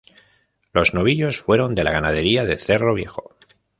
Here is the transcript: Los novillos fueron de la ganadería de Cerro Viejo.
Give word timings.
Los 0.73 0.95
novillos 0.95 1.37
fueron 1.41 1.75
de 1.75 1.83
la 1.83 1.91
ganadería 1.91 2.43
de 2.43 2.57
Cerro 2.57 2.95
Viejo. 2.95 3.37